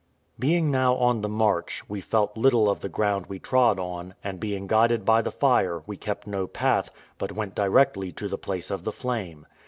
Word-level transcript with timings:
Being 0.39 0.71
now 0.71 0.95
on 0.95 1.21
the 1.21 1.29
march, 1.29 1.83
we 1.87 2.01
felt 2.01 2.35
little 2.35 2.71
of 2.71 2.79
the 2.79 2.89
ground 2.89 3.27
we 3.27 3.37
trod 3.37 3.77
on; 3.77 4.15
and 4.23 4.39
being 4.39 4.65
guided 4.65 5.05
by 5.05 5.21
the 5.21 5.29
fire, 5.29 5.83
we 5.85 5.95
kept 5.95 6.25
no 6.25 6.47
path, 6.47 6.89
but 7.19 7.33
went 7.33 7.53
directly 7.53 8.11
to 8.13 8.27
the 8.27 8.35
place 8.35 8.71
of 8.71 8.83
the 8.83 8.91
flame. 8.93 9.45